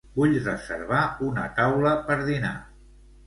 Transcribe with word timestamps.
Vull 0.19 0.31
reservar 0.45 1.01
una 1.27 1.43
taula 1.59 1.91
per 2.09 2.17
dinar. 2.31 2.57